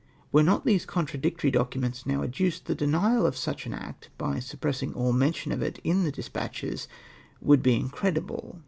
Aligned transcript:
Were 0.31 0.41
not 0.41 0.65
these 0.65 0.83
contradictory 0.87 1.51
documents 1.51 2.07
now 2.07 2.23
adduced, 2.23 2.65
the 2.65 2.73
denial 2.73 3.23
of 3.23 3.37
such 3.37 3.67
an 3.67 3.73
act 3.75 4.09
by 4.17 4.39
suppressing 4.39 4.95
all 4.95 5.13
mention 5.13 5.51
of 5.51 5.61
it 5.61 5.77
in 5.83 6.05
the 6.05 6.11
despatches 6.11 6.87
would 7.39 7.61
be 7.61 7.75
incredible. 7.75 8.59